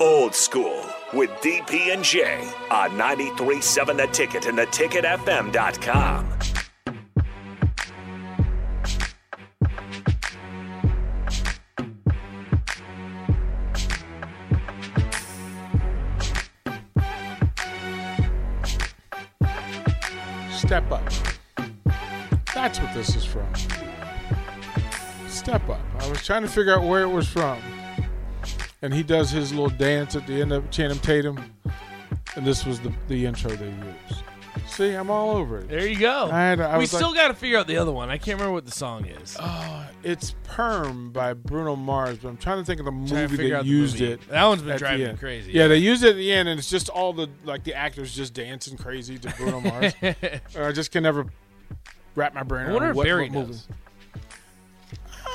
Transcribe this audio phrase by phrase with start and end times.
[0.00, 6.32] Old School with DP and J on 93.7 The Ticket and theticketfm.com.
[20.50, 21.08] Step up.
[22.52, 23.46] That's what this is from.
[25.28, 25.80] Step up.
[26.00, 27.60] I was trying to figure out where it was from.
[28.84, 31.42] And he does his little dance at the end of Channing Tatum.
[32.36, 34.22] And this was the, the intro they used.
[34.68, 35.68] See, I'm all over it.
[35.68, 36.28] There you go.
[36.30, 38.10] I had- I we was like- still got to figure out the other one.
[38.10, 39.38] I can't remember what the song is.
[39.40, 43.64] Uh, it's Perm by Bruno Mars, but I'm trying to think of the movie that
[43.64, 44.12] used movie.
[44.12, 44.28] it.
[44.28, 45.52] That one's been driving me crazy.
[45.52, 48.14] Yeah, they used it at the end, and it's just all the like the actors
[48.14, 49.94] just dancing crazy to Bruno Mars.
[50.02, 51.24] I just can never
[52.16, 53.58] wrap my brain I wonder around if what, Barry what movie.
[55.24, 55.28] Uh,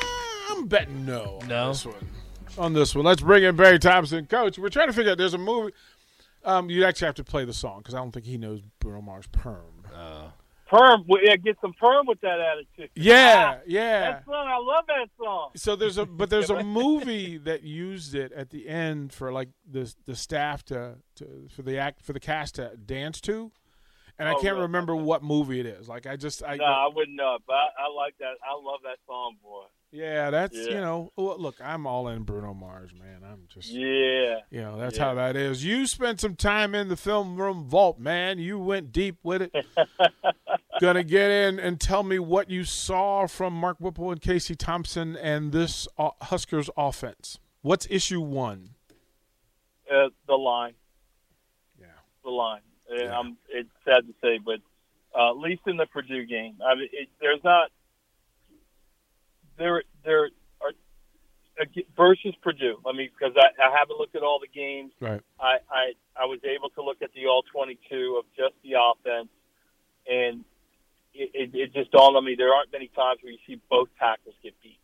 [0.52, 1.40] I'm betting no.
[1.48, 1.70] No?
[1.70, 1.96] this one.
[2.60, 4.60] On this one, let's bring in Barry Thompson, Coach.
[4.60, 5.18] We're trying to figure out.
[5.18, 5.74] There's a movie.
[6.44, 9.02] Um, you actually have to play the song because I don't think he knows Bruno
[9.02, 9.86] Mars Perm.
[10.70, 12.92] Perm, yeah, get some perm with that attitude.
[12.94, 14.12] Yeah, yeah.
[14.12, 15.50] That song, I love that song.
[15.56, 19.50] So there's a but there's a movie that used it at the end for like
[19.70, 23.52] the the staff to, to for the act for the cast to dance to,
[24.20, 25.90] and I Oh, can't remember what movie it is.
[25.90, 28.34] Like I just I No, I wouldn't know, but I, I like that.
[28.48, 29.64] I love that song, boy.
[29.92, 34.40] Yeah that's you know look I'm all in Bruno Mars man I'm just Yeah.
[34.52, 35.06] you know that's Yeah.
[35.06, 35.64] how that is.
[35.66, 38.38] You spent some time in the film room vault man.
[38.40, 39.66] You went deep with it.
[40.82, 45.18] Gonna get in and tell me what you saw from Mark Whipple and Casey Thompson
[45.18, 47.38] and this uh, Huskers offense.
[47.62, 48.70] What's issue one?
[49.92, 50.76] Uh, the line.
[51.80, 51.88] Yeah.
[52.24, 52.62] The line.
[52.90, 53.18] Yeah.
[53.20, 54.60] I'm, it's sad to say, but
[55.20, 57.72] uh, at least in the Purdue game, I mean, it, there's not
[59.60, 60.30] there there
[60.62, 60.72] are
[61.96, 62.80] versus Purdue.
[62.88, 64.92] I mean, because I, I haven't looked at all the games.
[65.00, 65.22] Right.
[65.40, 69.30] I, I I was able to look at the all 22 of just the offense,
[70.08, 70.44] and
[71.14, 73.90] it, it, it just dawned on me there aren't many times where you see both
[74.00, 74.80] tackles get beat.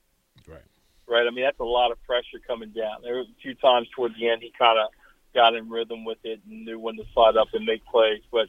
[0.48, 0.62] Right.
[1.08, 1.26] Right.
[1.26, 3.02] I mean, that's a lot of pressure coming down.
[3.04, 4.90] There were a few times toward the end he kind of
[5.34, 8.48] got in rhythm with it and knew when to slide up and make plays, but.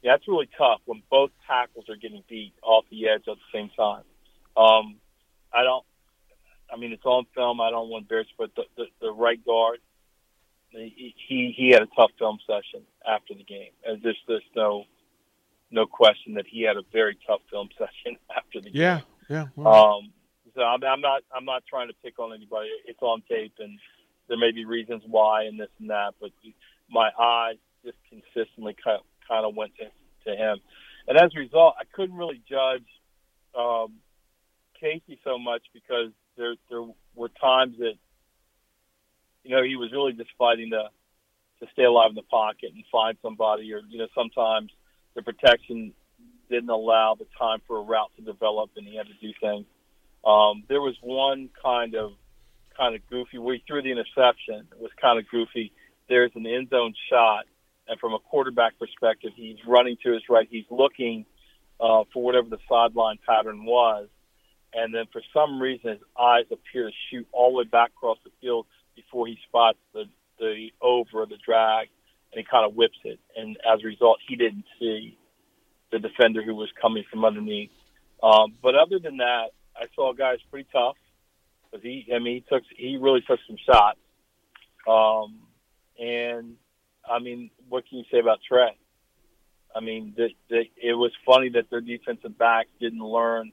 [0.00, 3.52] Yeah, that's really tough when both tackles are getting beat off the edge at the
[3.52, 4.04] same time.
[4.56, 4.94] Um,
[5.52, 5.84] I don't.
[6.72, 7.60] I mean, it's on film.
[7.60, 9.78] I don't want to but the, the, the right guard,
[10.70, 13.70] he, he he had a tough film session after the game.
[13.86, 14.84] And there's there's no
[15.70, 18.82] no question that he had a very tough film session after the game.
[18.82, 19.00] Yeah.
[19.28, 19.46] Yeah.
[19.58, 20.12] Um,
[20.54, 22.68] so I'm, I'm not I'm not trying to pick on anybody.
[22.86, 23.78] It's on tape, and
[24.28, 26.30] there may be reasons why and this and that, but
[26.90, 29.84] my eyes just consistently kind of, kind of went to,
[30.30, 30.58] to him,
[31.06, 32.86] and as a result, I couldn't really judge
[33.56, 33.94] um,
[34.80, 36.84] Casey so much because there there
[37.14, 37.94] were times that
[39.44, 40.88] you know he was really just fighting to
[41.60, 44.70] to stay alive in the pocket and find somebody, or you know sometimes
[45.14, 45.92] the protection
[46.48, 49.66] didn't allow the time for a route to develop, and he had to do things.
[50.24, 52.12] Um, there was one kind of
[52.76, 54.68] kind of goofy We threw the interception.
[54.72, 55.72] It was kind of goofy.
[56.08, 57.44] There's an end zone shot,
[57.86, 60.46] and from a quarterback perspective, he's running to his right.
[60.50, 61.26] He's looking
[61.80, 64.08] uh, for whatever the sideline pattern was,
[64.74, 68.18] and then for some reason his eyes appear to shoot all the way back across
[68.24, 70.04] the field before he spots the
[70.38, 71.88] the over the drag,
[72.32, 73.18] and he kind of whips it.
[73.36, 75.18] And as a result, he didn't see
[75.90, 77.70] the defender who was coming from underneath.
[78.22, 80.96] Um, but other than that, I saw guys pretty tough.
[81.70, 83.98] Because he, I mean, he took, he really took some shots.
[84.88, 85.40] Um,
[85.98, 86.54] and
[87.08, 88.76] I mean, what can you say about Trey?
[89.74, 93.52] I mean, the, the, it was funny that their defensive backs didn't learn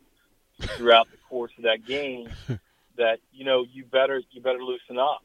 [0.62, 2.30] throughout the course of that game
[2.98, 5.24] that you know you better you better loosen up,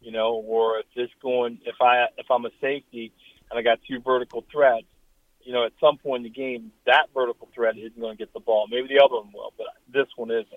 [0.00, 3.12] you know, or if this going if I if I'm a safety
[3.50, 4.86] and I got two vertical threats,
[5.42, 8.32] you know, at some point in the game that vertical threat isn't going to get
[8.32, 8.66] the ball.
[8.70, 10.48] Maybe the other one will, but this one isn't.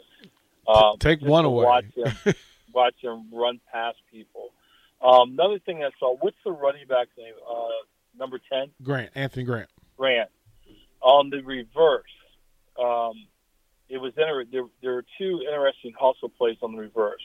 [0.67, 1.63] Um, Take one away.
[1.65, 2.33] Watch him,
[2.73, 4.49] watch him run past people.
[5.01, 6.15] Um, another thing I saw.
[6.17, 7.33] What's the running back's name?
[7.49, 7.67] Uh,
[8.17, 8.69] number ten.
[8.83, 9.69] Grant, Anthony Grant.
[9.97, 10.29] Grant.
[11.01, 12.03] On the reverse,
[12.81, 13.13] um,
[13.89, 14.63] it was inter- there.
[14.81, 17.21] There were two interesting hustle plays on the reverse.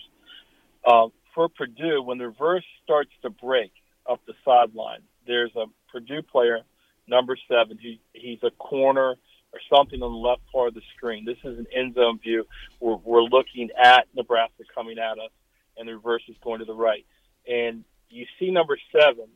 [0.87, 3.73] Um, for Purdue, when the reverse starts to break
[4.09, 6.61] up the sideline, there's a Purdue player,
[7.07, 7.79] number seven.
[7.81, 9.17] He he's a corner
[9.53, 11.25] or something on the left part of the screen.
[11.25, 12.47] This is an end zone view.
[12.81, 15.31] We're, we're looking at Nebraska coming at us,
[15.77, 17.05] and the reverse is going to the right.
[17.47, 19.29] And you see number seven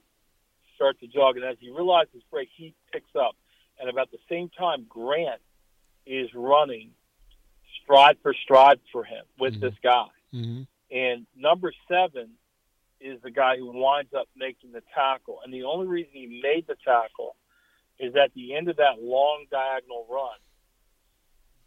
[0.75, 3.37] start to jog, and as he realizes break, he picks up.
[3.78, 5.40] And about the same time, Grant
[6.06, 6.90] is running
[7.87, 9.61] stride for stride for him with Mhm.
[9.61, 10.09] this guy.
[10.35, 10.62] Mm-hmm.
[10.91, 12.37] And number seven
[13.00, 15.41] is the guy who winds up making the tackle.
[15.43, 17.37] And the only reason he made the tackle
[17.99, 20.38] is at the end of that long diagonal run,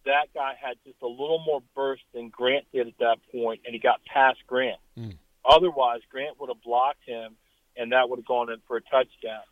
[0.05, 3.73] that guy had just a little more burst than Grant did at that point, and
[3.73, 4.79] he got past Grant.
[4.97, 5.17] Mm.
[5.45, 7.37] Otherwise, Grant would have blocked him,
[7.75, 9.43] and that would have gone in for a touchdown.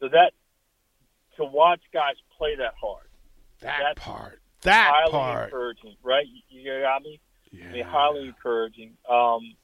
[0.00, 0.32] So that
[1.36, 3.06] to watch guys play that hard,
[3.60, 4.41] That That's part.
[4.62, 5.44] That highly part.
[5.44, 6.26] encouraging, right?
[6.26, 7.20] You, you got me.
[7.50, 7.66] Yeah.
[7.68, 8.92] I mean, highly encouraging.
[9.08, 9.54] Um,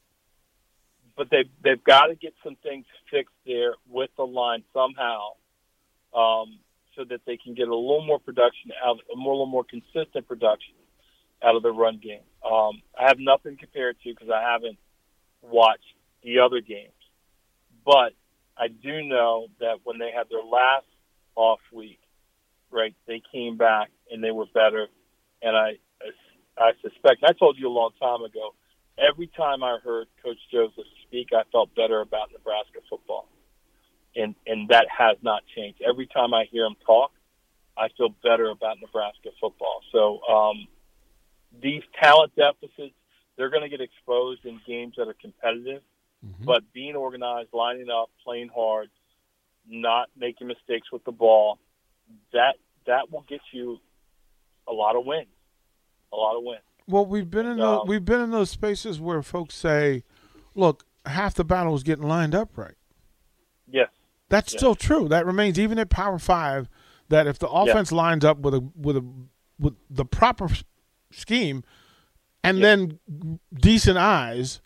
[1.16, 5.32] but they they've got to get some things fixed there with the line somehow,
[6.14, 6.58] um,
[6.96, 9.64] so that they can get a little more production out, a more, a little more
[9.64, 10.74] consistent production
[11.42, 12.22] out of the run game.
[12.44, 14.78] Um, I have nothing compared to because I haven't
[15.42, 16.92] watched the other games,
[17.84, 18.12] but
[18.56, 20.86] I do know that when they had their last
[21.36, 22.00] off week,
[22.70, 24.88] right, they came back and they were better,
[25.42, 25.78] and I
[26.56, 27.22] I suspect.
[27.24, 28.54] I told you a long time ago.
[28.98, 33.28] Every time I heard Coach Joseph speak, I felt better about Nebraska football,
[34.16, 35.80] and and that has not changed.
[35.88, 37.12] Every time I hear him talk,
[37.76, 39.82] I feel better about Nebraska football.
[39.92, 40.66] So um,
[41.62, 42.94] these talent deficits,
[43.36, 45.82] they're going to get exposed in games that are competitive.
[46.26, 46.44] Mhm.
[46.44, 48.90] But being organized, lining up, playing hard,
[49.68, 51.60] not making mistakes with the ball,
[52.32, 52.56] that
[52.86, 53.78] that will get you
[54.66, 55.26] a lot of wins.
[56.12, 56.62] A lot of wins.
[56.86, 60.04] Well, we've been in those, Um, we've been in those spaces where folks say,
[60.54, 62.76] "Look, half the battle is getting lined up right."
[63.70, 63.90] Yes.
[64.30, 64.58] That's Yeah.
[64.58, 65.08] still true.
[65.08, 66.68] That remains even at Power Five.
[67.08, 69.04] That if the offense lines up with a with a
[69.58, 70.48] with the proper
[71.10, 71.64] scheme,
[72.44, 72.62] and Yeah.
[72.76, 74.60] then decent eyes.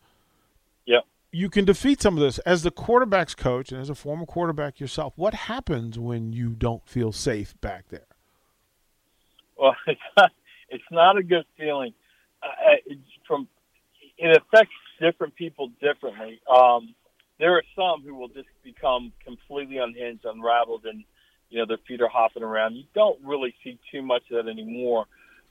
[1.32, 2.38] You can defeat some of this.
[2.40, 6.86] As the quarterbacks coach and as a former quarterback yourself, what happens when you don't
[6.86, 8.06] feel safe back there?
[9.56, 10.30] Well, it's not,
[10.68, 11.94] it's not a good feeling.
[12.42, 12.94] Uh,
[13.26, 13.48] from
[14.18, 16.40] it affects different people differently.
[16.54, 16.94] Um,
[17.38, 21.02] there are some who will just become completely unhinged, unraveled, and
[21.50, 22.74] you know their feet are hopping around.
[22.74, 25.06] You don't really see too much of that anymore.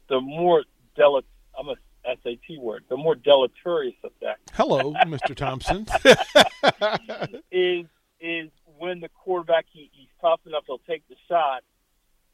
[0.09, 0.63] The more
[0.95, 1.23] dele-
[1.57, 1.75] I'm a
[2.05, 2.83] SAT word.
[2.89, 5.35] The more deleterious effect Hello, Mr.
[5.35, 5.85] Thompson.
[7.51, 7.85] is
[8.19, 11.63] is when the quarterback he, he's tough enough he'll take the shot,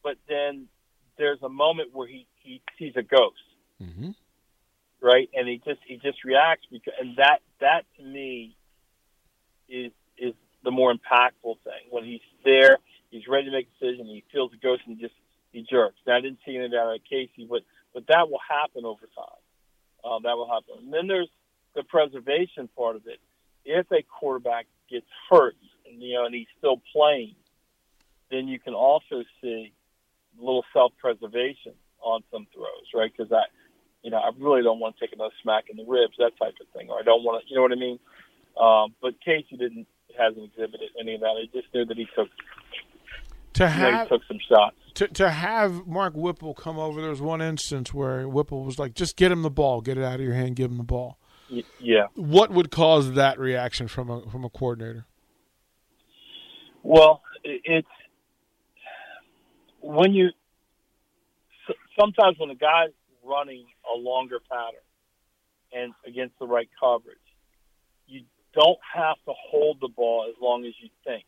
[0.03, 0.67] but then
[1.17, 3.37] there's a moment where he he sees a ghost,
[3.79, 4.11] hmm
[5.01, 5.29] right?
[5.33, 8.55] And he just he just reacts because and that that to me
[9.69, 10.33] is is
[10.63, 12.77] the more impactful thing when he's there,
[13.11, 15.15] he's ready to make a decision, he feels a ghost and he just
[15.51, 15.97] he jerks.
[16.05, 17.61] Now I didn't see any of that out of Casey, but
[17.93, 19.41] but that will happen over time.
[20.03, 20.83] Um, that will happen.
[20.83, 21.29] And then there's
[21.75, 23.19] the preservation part of it.
[23.65, 25.55] If a quarterback gets hurt,
[25.85, 27.35] and, you know, and he's still playing,
[28.31, 29.73] then you can also see
[30.39, 33.11] a little self-preservation on some throws, right?
[33.15, 33.43] Because I,
[34.03, 36.55] you know, I really don't want to take another smack in the ribs, that type
[36.61, 37.99] of thing, or I don't want to, you know what I mean?
[38.59, 41.37] Um, but Casey didn't hasn't exhibited any of that.
[41.37, 42.29] I just knew that he took
[43.55, 44.77] To you know, he took some shots.
[44.97, 48.95] To to have Mark Whipple come over, there was one instance where Whipple was like,
[48.95, 51.19] "Just get him the ball, get it out of your hand, give him the ball."
[51.51, 52.07] Y- Yeah.
[52.15, 55.05] What would cause that reaction from a from a coordinator?
[56.81, 57.87] Well, it's
[59.81, 60.29] when you
[61.99, 62.89] sometimes when a guy's
[63.23, 64.79] running a longer pattern
[65.73, 67.17] and against the right coverage,
[68.07, 68.23] you
[68.53, 71.25] don't have to hold the ball as long as you think.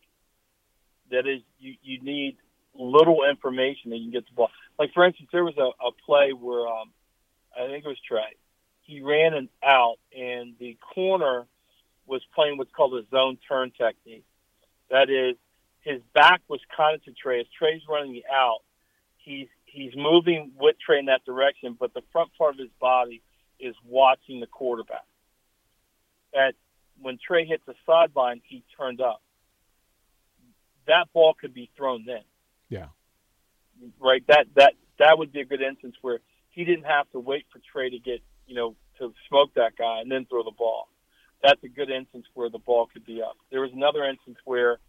[1.11, 2.37] That is, you you need
[2.79, 4.49] little information that you can get the ball.
[4.77, 6.91] Like for instance, there was a, a play where um,
[7.55, 8.35] I think it was Trey.
[8.81, 11.45] He ran an out, and the corner
[12.07, 14.25] was playing what's called a zone turn technique.
[14.89, 15.35] That is,
[15.81, 17.41] his back was kind of to Trey.
[17.41, 18.61] As Trey's running the out,
[19.17, 23.21] he's he's moving with Trey in that direction, but the front part of his body
[23.59, 25.05] is watching the quarterback.
[26.33, 26.55] At
[27.01, 29.21] when Trey hits the sideline, he turned up.
[30.87, 32.23] That ball could be thrown then.
[32.69, 32.87] Yeah.
[33.99, 34.23] Right.
[34.27, 37.59] That that that would be a good instance where he didn't have to wait for
[37.71, 40.89] Trey to get you know to smoke that guy and then throw the ball.
[41.43, 43.37] That's a good instance where the ball could be up.
[43.49, 44.79] There was another instance where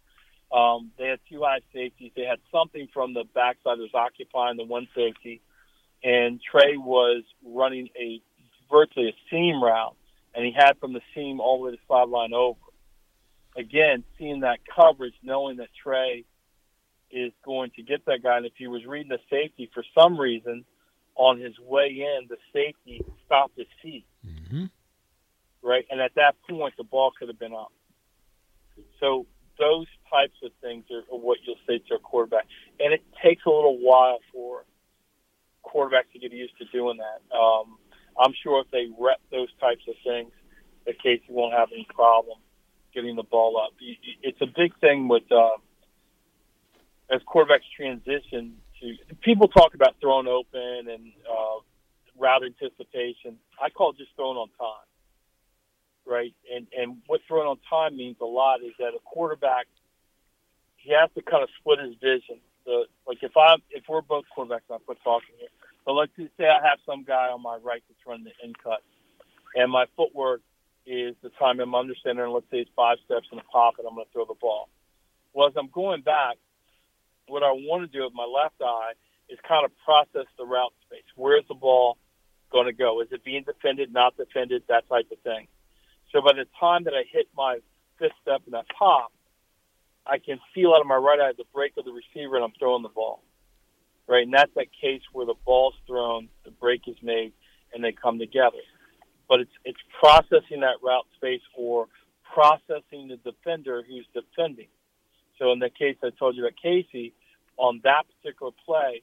[0.51, 2.11] um, they had two high safeties.
[2.15, 5.41] They had something from the backside that was occupying the one safety,
[6.03, 8.21] and Trey was running a
[8.69, 9.95] virtually a seam route,
[10.35, 12.59] and he had from the seam all the way to sideline over.
[13.55, 16.25] Again, seeing that coverage, knowing that Trey
[17.11, 20.19] is going to get that guy, and if he was reading the safety for some
[20.19, 20.65] reason,
[21.15, 24.65] on his way in, the safety stopped his feet Mm-hmm.
[25.63, 25.85] right?
[25.89, 27.71] And at that point, the ball could have been up.
[28.99, 29.25] So
[29.59, 32.45] those types of things are, are what you'll say to a quarterback,
[32.79, 34.65] and it takes a little while for
[35.65, 37.35] quarterbacks to get used to doing that.
[37.35, 37.77] Um,
[38.19, 40.31] I'm sure if they rep those types of things,
[40.85, 42.39] that Casey won't have any problem
[42.93, 43.71] getting the ball up.
[44.23, 45.49] It's a big thing with uh,
[47.11, 48.95] as quarterbacks transition to.
[49.21, 51.59] People talk about throwing open and uh,
[52.17, 53.37] route anticipation.
[53.61, 54.87] I call it just throwing on time,
[56.05, 56.33] right?
[56.53, 59.67] And and what throwing on time means a lot is that a quarterback
[60.77, 62.41] he has to kind of split his vision.
[62.65, 65.49] The like if I if we're both quarterbacks, I put talking here.
[65.85, 68.53] But let's just say I have some guy on my right that's running the in
[68.53, 68.81] cut,
[69.55, 70.41] and my footwork
[70.85, 72.27] is the time I'm understanding.
[72.29, 74.69] Let's say it's five steps in a pop, and I'm going to throw the ball.
[75.33, 76.37] Well, as I'm going back,
[77.27, 78.93] what I want to do with my left eye
[79.29, 81.07] is kind of process the route space.
[81.15, 81.97] Where's the ball
[82.51, 83.01] going to go?
[83.01, 85.47] Is it being defended, not defended, that type of thing.
[86.11, 87.59] So by the time that I hit my
[87.97, 89.11] fifth step in that pop,
[90.05, 92.51] I can feel out of my right eye the break of the receiver and I'm
[92.59, 93.23] throwing the ball.
[94.07, 94.23] Right?
[94.23, 97.31] And that's that case where the ball's thrown, the break is made,
[97.73, 98.59] and they come together.
[99.29, 101.87] But it's it's processing that route space or
[102.33, 104.67] processing the defender who's defending.
[105.41, 107.13] So in the case I told you about Casey,
[107.57, 109.01] on that particular play,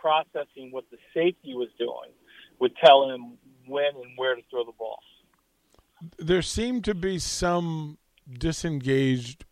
[0.00, 2.10] processing what the safety was doing
[2.58, 4.98] would tell him when and where to throw the ball.
[6.18, 7.98] There seemed to be some
[8.30, 9.44] disengaged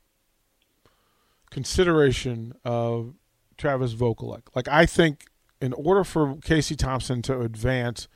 [1.50, 3.14] consideration of
[3.56, 4.42] Travis Vokolek.
[4.56, 5.26] Like I think
[5.60, 8.08] in order for Casey Thompson to advance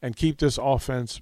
[0.00, 1.20] and keep this offense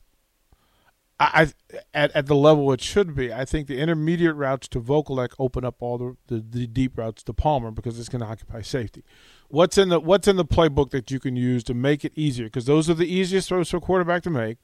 [1.21, 1.53] I,
[1.95, 5.65] at at the level it should be, I think the intermediate routes to Vokolek open
[5.65, 9.05] up all the, the, the deep routes to Palmer because it's going to occupy safety.
[9.49, 12.47] What's in the what's in the playbook that you can use to make it easier?
[12.47, 14.59] Because those are the easiest throws for a quarterback to make.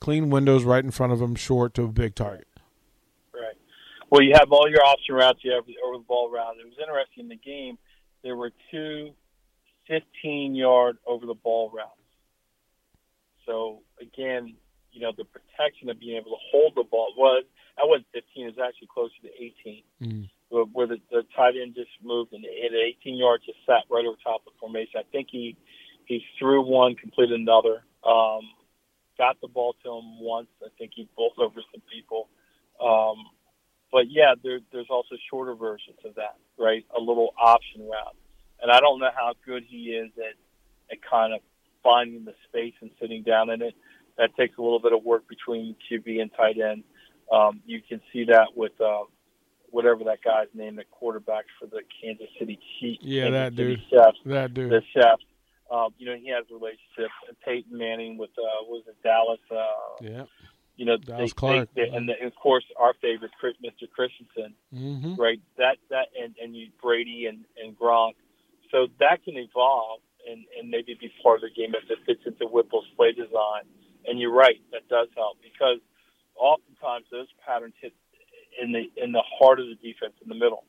[0.00, 2.48] Clean windows right in front of him, short to a big target.
[3.32, 3.56] Right.
[4.10, 5.40] Well, you have all your option routes.
[5.42, 6.56] You have the over the ball route.
[6.60, 7.78] It was interesting in the game.
[8.24, 9.10] There were two
[9.86, 11.90] 15 yard over the ball routes.
[13.46, 14.54] So again,
[14.92, 17.44] you know, the protection of being able to hold the ball was
[17.76, 18.46] that wasn't 15.
[18.46, 20.30] It was actually closer to 18, mm.
[20.50, 24.04] where, where the, the tight end just moved and at 18 yards just sat right
[24.04, 25.00] over top of the formation.
[25.00, 25.56] I think he
[26.04, 28.42] he threw one, completed another, um,
[29.16, 30.48] got the ball to him once.
[30.62, 32.28] I think he bowled over some people.
[32.82, 33.24] Um,
[33.92, 36.84] but yeah, there, there's also shorter versions of that, right?
[36.96, 38.16] A little option route.
[38.60, 40.34] And I don't know how good he is at,
[40.90, 41.40] at kind of
[41.82, 43.74] finding the space and sitting down in it.
[44.18, 46.84] That takes a little bit of work between QB and tight end.
[47.32, 49.04] Um, you can see that with uh,
[49.70, 53.02] whatever that guy's name, the quarterback for the Kansas City Chiefs.
[53.02, 53.84] Yeah, Kansas that City dude.
[53.90, 54.70] Chefs, that dude.
[54.70, 55.24] The chefs.
[55.70, 57.10] Um, you know, he has a relationship.
[57.44, 59.40] Peyton Manning with uh, was it Dallas?
[59.50, 59.64] Uh,
[60.02, 60.24] yeah
[60.76, 63.88] you know, Dallas they, Clark, they, they, and, the, and of course our favorite, Mr.
[63.90, 65.14] Christensen, mm-hmm.
[65.14, 65.40] right?
[65.58, 68.14] That that and and you Brady and and Gronk,
[68.70, 72.22] so that can evolve and and maybe be part of the game if it fits
[72.26, 73.64] into Whipple's play design.
[74.06, 75.78] And you're right, that does help because
[76.36, 77.92] oftentimes those patterns hit
[78.60, 80.64] in the in the heart of the defense in the middle.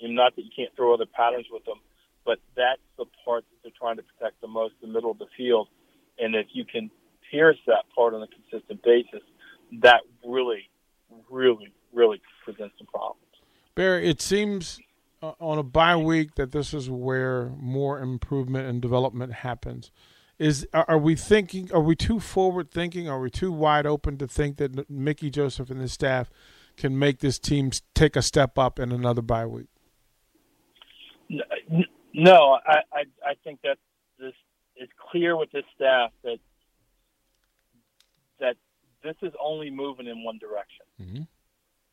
[0.00, 1.78] And not that you can't throw other patterns with them,
[2.24, 5.28] but that's the part that they're trying to protect the most, the middle of the
[5.36, 5.68] field.
[6.18, 6.90] And if you can
[7.30, 9.22] pierce that part on a consistent basis,
[9.82, 10.68] that really,
[11.30, 13.20] really, really presents some problems.
[13.74, 14.80] Barry, it seems
[15.22, 19.90] uh, on a bye week that this is where more improvement and development happens.
[20.38, 21.70] Is are we thinking?
[21.72, 23.08] Are we too forward thinking?
[23.08, 26.28] Are we too wide open to think that Mickey Joseph and his staff
[26.76, 29.68] can make this team take a step up in another bye week?
[32.12, 33.78] No, I I, I think that
[34.18, 34.34] this
[34.76, 36.38] is clear with this staff that
[38.40, 38.56] that
[39.04, 40.86] this is only moving in one direction.
[41.00, 41.22] Mm-hmm.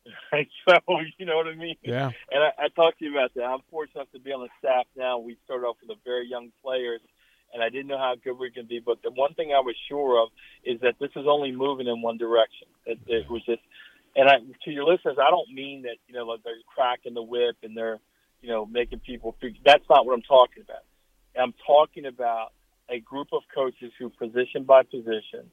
[0.32, 0.48] Right?
[0.68, 0.74] So
[1.18, 1.76] you know what I mean?
[1.82, 2.10] Yeah.
[2.32, 3.44] And I, I talked to you about that.
[3.44, 5.18] I'm fortunate enough to be on the staff now.
[5.18, 7.00] We started off with a very young players,
[7.52, 8.80] and I didn't know how good we can be.
[8.84, 10.28] But the one thing I was sure of
[10.64, 12.68] is that this is only moving in one direction.
[12.86, 13.60] It, it was just,
[14.16, 17.22] and I, to your listeners, I don't mean that you know like they're cracking the
[17.22, 17.98] whip and they're
[18.40, 19.36] you know making people.
[19.64, 20.84] That's not what I'm talking about.
[21.40, 22.52] I'm talking about
[22.90, 25.50] a group of coaches who, position by position,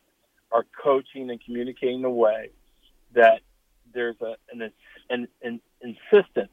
[0.52, 2.50] are coaching and communicating in a way
[3.16, 3.42] that
[3.94, 4.72] there's a, an,
[5.10, 6.52] an, an insistence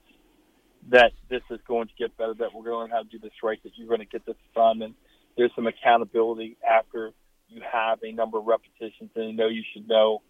[0.91, 3.33] that this is going to get better, that we're going to how to do this
[3.43, 4.95] right, that you're going to get this and
[5.37, 7.13] there's some accountability after
[7.49, 10.23] you have a number of repetitions and you know you should know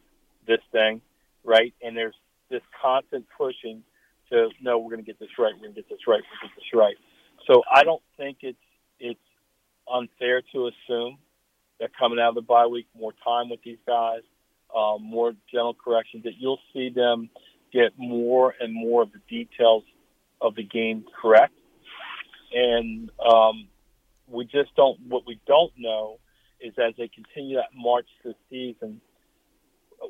[0.47, 1.01] this thing,
[1.45, 1.75] right?
[1.83, 2.15] And there's
[2.51, 3.83] this constant pushing
[4.31, 6.41] to no, we're going to get this right, we're going to get this right, we're
[6.41, 6.97] going to get this right.
[7.47, 8.59] So I don't think it's
[8.99, 9.21] it's
[9.93, 11.19] unfair to assume
[11.81, 14.23] that coming out of the bye week, more time with these guys,
[14.75, 17.29] um, more gentle corrections, that you'll see them
[17.73, 19.85] get more and more of the details
[20.41, 21.53] of the game correct.
[22.53, 23.69] And um,
[24.29, 26.19] we just don't, what we don't know
[26.61, 29.01] is as they continue that march this season,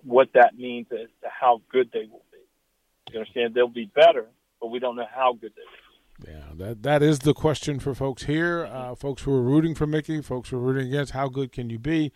[0.03, 3.13] what that means as to how good they will be.
[3.13, 3.55] You understand?
[3.55, 4.27] They'll be better,
[4.61, 5.87] but we don't know how good they will.
[6.25, 8.65] Yeah, that that is the question for folks here.
[8.65, 11.13] Uh, folks who are rooting for Mickey, folks who are rooting against.
[11.13, 12.11] How good can you be?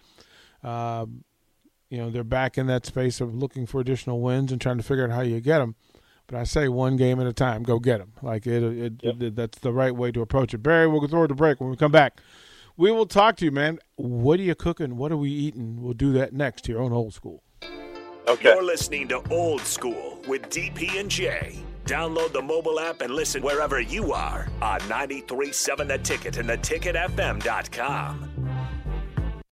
[0.63, 1.25] Um,
[1.91, 4.83] you know, they're back in that space of looking for additional wins and trying to
[4.83, 5.75] figure out how you get them.
[6.31, 8.13] But I say one game at a time, go get them.
[8.23, 9.21] Like it, it, yep.
[9.21, 10.59] it, that's the right way to approach it.
[10.59, 12.21] Barry, we'll throw it a break when we come back.
[12.77, 13.81] We will talk to you, man.
[13.97, 14.97] What are you cooking?
[14.97, 15.83] What are we eating?
[15.83, 17.43] We'll do that next here on Old School.
[18.29, 18.55] Okay.
[18.55, 21.59] You're listening to Old School with DP and J.
[21.85, 28.30] Download the mobile app and listen wherever you are on 93.7 The Ticket and theticketfm.com.